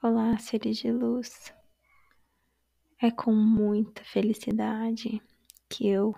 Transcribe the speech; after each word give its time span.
Olá, 0.00 0.38
seres 0.38 0.76
de 0.76 0.92
luz. 0.92 1.52
É 3.02 3.10
com 3.10 3.32
muita 3.32 4.04
felicidade 4.04 5.20
que 5.68 5.88
eu 5.88 6.14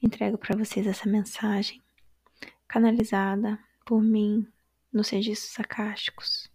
entrego 0.00 0.38
para 0.38 0.56
vocês 0.56 0.86
essa 0.86 1.06
mensagem, 1.06 1.82
canalizada 2.66 3.62
por 3.84 4.02
mim 4.02 4.50
nos 4.90 5.10
registros 5.10 5.60
acásticos. 5.60 6.50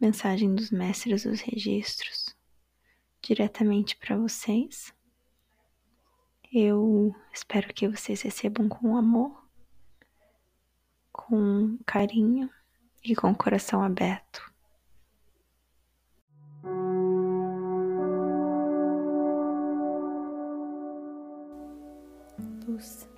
Mensagem 0.00 0.54
dos 0.54 0.70
mestres 0.70 1.24
dos 1.24 1.40
registros, 1.40 2.36
diretamente 3.20 3.96
para 3.96 4.16
vocês. 4.16 4.94
Eu 6.52 7.12
espero 7.32 7.74
que 7.74 7.88
vocês 7.88 8.22
recebam 8.22 8.68
com 8.68 8.96
amor, 8.96 9.48
com 11.10 11.76
carinho 11.84 12.48
e 13.02 13.16
com 13.16 13.32
o 13.32 13.36
coração 13.36 13.82
aberto. 13.82 14.51
Luz. 22.62 23.08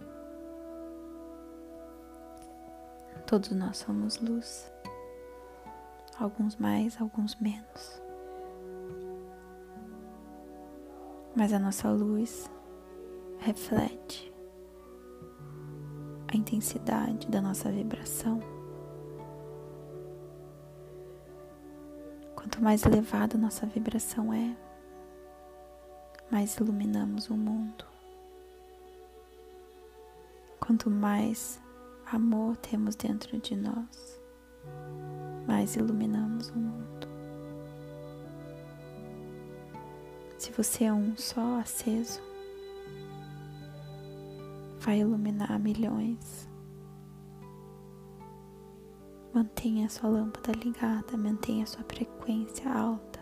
Todos 3.27 3.51
nós 3.53 3.79
somos 3.79 4.21
luz, 4.21 4.71
alguns 6.19 6.57
mais, 6.57 7.01
alguns 7.01 7.35
menos. 7.37 8.03
Mas 11.35 11.53
a 11.53 11.59
nossa 11.59 11.91
luz 11.91 12.51
reflete 13.39 14.33
a 16.33 16.37
intensidade 16.37 17.29
da 17.29 17.41
nossa 17.41 17.71
vibração. 17.71 18.41
Quanto 22.35 22.63
mais 22.63 22.85
elevada 22.85 23.39
nossa 23.39 23.67
vibração 23.67 24.33
é, 24.33 24.57
mais 26.31 26.57
iluminamos 26.57 27.31
o 27.31 27.37
mundo. 27.37 27.94
Quanto 30.61 30.91
mais 30.91 31.61
amor 32.07 32.57
temos 32.57 32.95
dentro 32.95 33.39
de 33.39 33.57
nós, 33.57 34.21
mais 35.47 35.77
iluminamos 35.77 36.49
o 36.51 36.59
mundo. 36.59 37.09
Se 40.39 40.51
você 40.53 40.85
é 40.85 40.93
um 40.93 41.17
só 41.17 41.61
aceso, 41.61 42.21
vai 44.81 45.01
iluminar 45.01 45.59
milhões. 45.59 46.49
Mantenha 49.33 49.87
a 49.87 49.89
sua 49.89 50.09
lâmpada 50.09 50.53
ligada, 50.53 51.17
mantenha 51.17 51.65
a 51.65 51.67
sua 51.67 51.85
frequência 51.85 52.73
alta. 52.73 53.15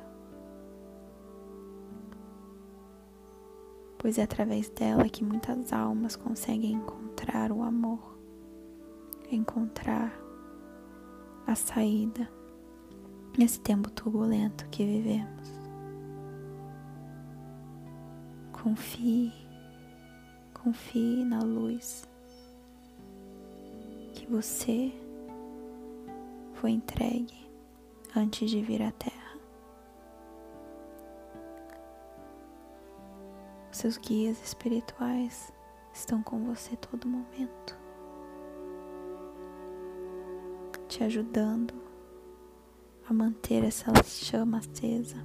pois 4.02 4.18
é 4.18 4.24
através 4.24 4.68
dela 4.68 5.08
que 5.08 5.22
muitas 5.22 5.72
almas 5.72 6.16
conseguem 6.16 6.72
encontrar 6.72 7.01
o 7.52 7.62
amor, 7.62 8.18
encontrar 9.30 10.12
a 11.46 11.54
saída 11.54 12.28
nesse 13.38 13.60
tempo 13.60 13.90
turbulento 13.90 14.66
que 14.68 14.84
vivemos. 14.84 15.48
Confie, 18.52 19.32
confie 20.52 21.24
na 21.24 21.40
luz 21.42 22.08
que 24.14 24.26
você 24.26 24.92
foi 26.54 26.72
entregue 26.72 27.50
antes 28.14 28.50
de 28.50 28.62
vir 28.62 28.82
à 28.82 28.90
Terra. 28.92 29.38
Seus 33.70 33.96
guias 33.96 34.40
espirituais 34.44 35.52
estão 35.92 36.22
com 36.22 36.44
você 36.44 36.76
todo 36.76 37.06
momento, 37.06 37.78
te 40.88 41.04
ajudando 41.04 41.74
a 43.08 43.12
manter 43.12 43.64
essa 43.64 43.92
chama 44.04 44.58
acesa, 44.58 45.16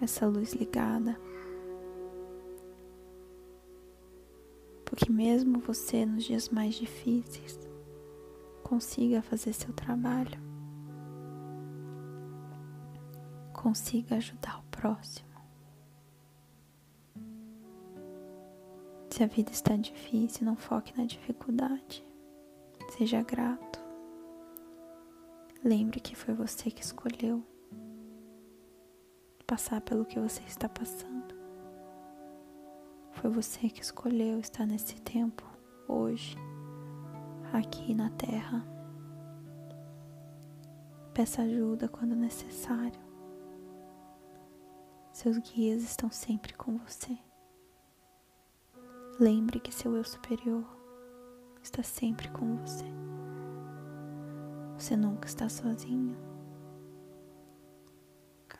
essa 0.00 0.26
luz 0.26 0.52
ligada. 0.54 1.18
Porque, 4.84 5.10
mesmo 5.10 5.58
você 5.58 6.06
nos 6.06 6.24
dias 6.24 6.48
mais 6.48 6.74
difíceis, 6.74 7.58
consiga 8.62 9.20
fazer 9.20 9.52
seu 9.52 9.72
trabalho, 9.72 10.40
consiga 13.52 14.16
ajudar 14.16 14.60
o 14.60 14.62
próximo. 14.70 15.25
Se 19.16 19.24
a 19.24 19.26
vida 19.26 19.50
está 19.50 19.74
difícil, 19.74 20.44
não 20.44 20.56
foque 20.56 20.94
na 20.94 21.06
dificuldade. 21.06 22.04
Seja 22.98 23.22
grato. 23.22 23.82
Lembre 25.64 26.00
que 26.00 26.14
foi 26.14 26.34
você 26.34 26.70
que 26.70 26.82
escolheu 26.82 27.42
passar 29.46 29.80
pelo 29.80 30.04
que 30.04 30.20
você 30.20 30.42
está 30.42 30.68
passando. 30.68 31.34
Foi 33.12 33.30
você 33.30 33.70
que 33.70 33.80
escolheu 33.80 34.38
estar 34.38 34.66
nesse 34.66 35.00
tempo, 35.00 35.44
hoje, 35.88 36.36
aqui 37.54 37.94
na 37.94 38.10
Terra. 38.10 38.66
Peça 41.14 41.40
ajuda 41.40 41.88
quando 41.88 42.14
necessário. 42.14 43.00
Seus 45.10 45.38
guias 45.38 45.82
estão 45.82 46.10
sempre 46.10 46.52
com 46.52 46.76
você. 46.76 47.16
Lembre 49.18 49.58
que 49.58 49.72
seu 49.72 49.96
eu 49.96 50.04
superior 50.04 50.62
está 51.62 51.82
sempre 51.82 52.28
com 52.32 52.58
você. 52.58 52.84
Você 54.76 54.94
nunca 54.94 55.26
está 55.26 55.48
sozinho. 55.48 56.14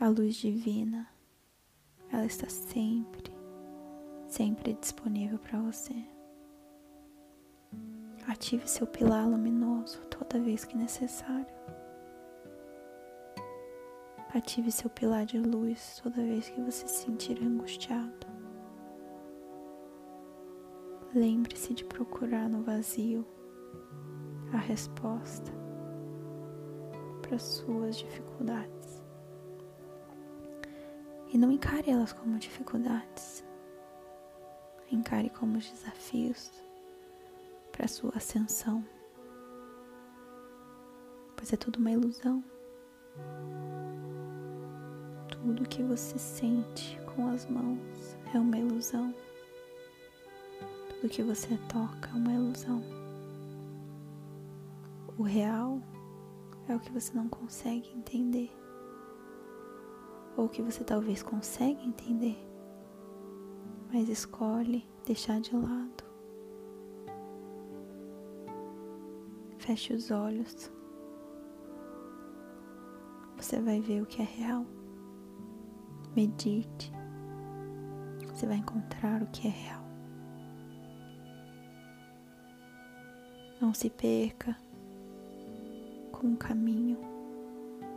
A 0.00 0.08
luz 0.08 0.34
divina, 0.36 1.06
ela 2.10 2.24
está 2.24 2.48
sempre, 2.48 3.30
sempre 4.28 4.72
disponível 4.72 5.38
para 5.38 5.60
você. 5.60 5.94
Ative 8.26 8.66
seu 8.66 8.86
pilar 8.86 9.28
luminoso 9.28 10.00
toda 10.06 10.40
vez 10.40 10.64
que 10.64 10.74
necessário. 10.74 11.54
Ative 14.34 14.72
seu 14.72 14.88
pilar 14.88 15.26
de 15.26 15.38
luz 15.38 16.00
toda 16.02 16.16
vez 16.16 16.48
que 16.48 16.62
você 16.62 16.88
se 16.88 17.04
sentir 17.04 17.42
angustiado. 17.42 18.35
Lembre-se 21.16 21.72
de 21.72 21.82
procurar 21.82 22.46
no 22.46 22.62
vazio 22.62 23.26
a 24.52 24.58
resposta 24.58 25.50
para 27.22 27.38
suas 27.38 27.96
dificuldades. 27.96 29.02
E 31.32 31.38
não 31.38 31.50
encare 31.50 31.90
elas 31.90 32.12
como 32.12 32.38
dificuldades. 32.38 33.42
Encare 34.92 35.30
como 35.30 35.56
desafios 35.56 36.52
para 37.72 37.88
sua 37.88 38.12
ascensão. 38.14 38.84
Pois 41.34 41.50
é 41.50 41.56
tudo 41.56 41.78
uma 41.78 41.92
ilusão. 41.92 42.44
Tudo 45.30 45.66
que 45.66 45.82
você 45.82 46.18
sente 46.18 47.00
com 47.14 47.30
as 47.30 47.46
mãos 47.46 48.18
é 48.34 48.38
uma 48.38 48.58
ilusão. 48.58 49.14
Tudo 51.06 51.14
que 51.14 51.22
você 51.22 51.56
toca 51.68 52.10
é 52.10 52.14
uma 52.14 52.32
ilusão. 52.32 52.82
O 55.16 55.22
real 55.22 55.80
é 56.68 56.74
o 56.74 56.80
que 56.80 56.90
você 56.90 57.14
não 57.14 57.28
consegue 57.28 57.88
entender. 57.96 58.50
Ou 60.36 60.48
que 60.48 60.60
você 60.60 60.82
talvez 60.82 61.22
consiga 61.22 61.80
entender, 61.80 62.36
mas 63.92 64.08
escolhe 64.08 64.84
deixar 65.04 65.40
de 65.40 65.54
lado. 65.54 66.04
Feche 69.58 69.94
os 69.94 70.10
olhos. 70.10 70.72
Você 73.36 73.60
vai 73.60 73.80
ver 73.80 74.02
o 74.02 74.06
que 74.06 74.20
é 74.20 74.24
real. 74.24 74.66
Medite. 76.16 76.92
Você 78.34 78.44
vai 78.44 78.56
encontrar 78.56 79.22
o 79.22 79.26
que 79.28 79.46
é 79.46 79.50
real. 79.52 79.85
Não 83.60 83.72
se 83.72 83.88
perca 83.88 84.54
com 86.12 86.34
o 86.34 86.36
caminho, 86.36 86.98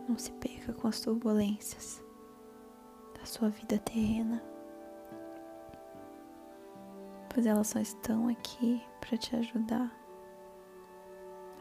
não 0.07 0.17
se 0.17 0.31
perca 0.33 0.71
com 0.71 0.87
as 0.87 1.01
turbulências 1.01 2.01
da 3.17 3.25
sua 3.25 3.49
vida 3.49 3.77
terrena, 3.79 4.41
pois 7.33 7.45
elas 7.45 7.67
só 7.67 7.79
estão 7.79 8.29
aqui 8.29 8.81
para 9.01 9.17
te 9.17 9.35
ajudar 9.35 9.93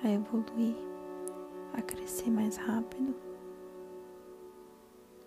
a 0.04 0.08
evoluir, 0.08 0.76
a 1.74 1.82
crescer 1.82 2.30
mais 2.30 2.56
rápido. 2.56 3.14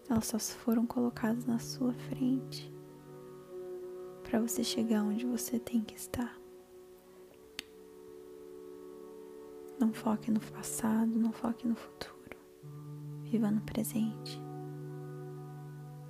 Elas 0.09 0.27
só 0.27 0.39
foram 0.39 0.85
colocadas 0.85 1.45
na 1.45 1.59
sua 1.59 1.93
frente 1.93 2.73
para 4.23 4.39
você 4.39 4.63
chegar 4.63 5.03
onde 5.03 5.25
você 5.25 5.59
tem 5.59 5.81
que 5.81 5.95
estar. 5.95 6.40
Não 9.81 9.91
foque 9.91 10.29
no 10.29 10.39
passado, 10.39 11.07
não 11.07 11.31
foque 11.31 11.67
no 11.67 11.73
futuro. 11.73 12.37
Viva 13.23 13.49
no 13.49 13.61
presente. 13.61 14.39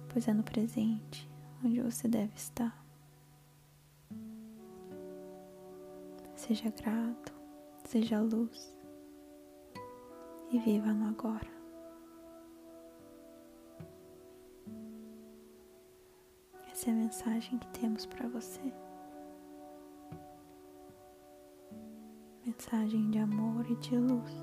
Pois 0.10 0.28
é 0.28 0.34
no 0.34 0.44
presente 0.44 1.32
onde 1.64 1.80
você 1.80 2.06
deve 2.10 2.36
estar. 2.36 2.86
Seja 6.36 6.70
grato, 6.70 7.34
seja 7.86 8.20
luz 8.20 8.76
e 10.52 10.60
viva 10.60 10.92
no 10.92 11.08
agora. 11.08 11.48
Essa 16.70 16.90
é 16.90 16.92
a 16.92 16.96
mensagem 16.98 17.58
que 17.58 17.68
temos 17.80 18.06
para 18.06 18.28
você. 18.28 18.91
Mensagem 22.52 23.10
de 23.12 23.18
amor 23.18 23.66
e 23.72 23.76
de 23.78 23.98
luz. 23.98 24.34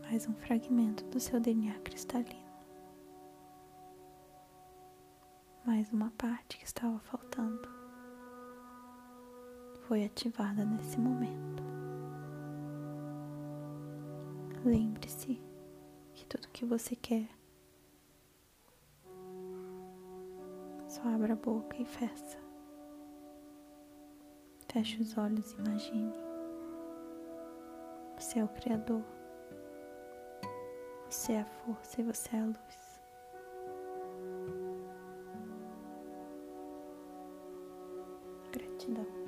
Mais 0.00 0.28
um 0.28 0.34
fragmento 0.34 1.04
do 1.04 1.20
seu 1.20 1.38
DNA 1.38 1.78
cristalino. 1.84 2.42
Mais 5.64 5.92
uma 5.92 6.10
parte 6.18 6.58
que 6.58 6.64
estava 6.64 6.98
faltando 6.98 7.68
foi 9.86 10.04
ativada 10.04 10.64
nesse 10.64 10.98
momento. 10.98 11.62
Lembre-se 14.64 15.40
que 16.12 16.26
tudo 16.26 16.48
que 16.48 16.64
você 16.64 16.96
quer 16.96 17.28
só 20.88 21.02
abra 21.08 21.34
a 21.34 21.36
boca 21.36 21.80
e 21.80 21.84
fecha. 21.84 22.41
Feche 24.72 25.02
os 25.02 25.18
olhos 25.18 25.52
e 25.52 25.56
imagine. 25.56 26.14
Você 28.16 28.38
é 28.38 28.44
o 28.44 28.48
Criador. 28.48 29.04
Você 31.10 31.34
é 31.34 31.40
a 31.42 31.44
força 31.44 32.00
e 32.00 32.04
você 32.04 32.34
é 32.34 32.40
a 32.40 32.46
luz. 32.46 33.02
Gratidão. 38.50 39.21